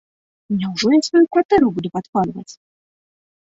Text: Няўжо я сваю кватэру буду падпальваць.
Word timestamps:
Няўжо 0.61 0.87
я 0.93 0.99
сваю 1.07 1.23
кватэру 1.35 1.67
буду 1.77 1.93
падпальваць. 1.99 2.53